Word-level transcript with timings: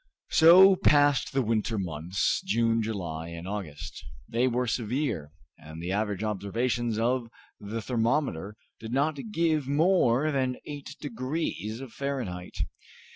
So 0.31 0.77
passed 0.77 1.31
the 1.31 1.43
winter 1.43 1.77
months, 1.77 2.41
June, 2.43 2.81
July, 2.81 3.27
and 3.27 3.47
August. 3.47 4.03
They 4.27 4.47
were 4.47 4.65
severe, 4.65 5.31
and 5.59 5.79
the 5.79 5.91
average 5.91 6.23
observations 6.23 6.97
of 6.97 7.27
the 7.59 7.83
thermometer 7.83 8.55
did 8.79 8.93
not 8.93 9.19
give 9.31 9.67
more 9.67 10.31
than 10.31 10.57
eight 10.65 10.95
degrees 11.01 11.81
of 11.81 11.93
Fahrenheit. 11.93 12.57